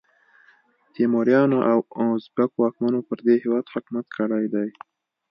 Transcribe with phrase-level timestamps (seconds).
[0.93, 1.79] تیموریانو او
[2.13, 4.69] ازبک واکمنو پر دې هیواد حکومت کړی دی.